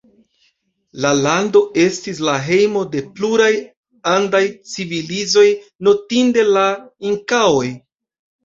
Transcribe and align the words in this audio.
La 1.03 1.09
lando 1.17 1.59
estis 1.83 2.21
la 2.29 2.33
hejmo 2.47 2.81
de 2.95 3.03
pluraj 3.19 3.51
andaj 4.15 4.41
civilizoj, 4.73 5.47
notinde 5.91 6.47
la 6.57 6.65
inkaoj. 7.13 7.67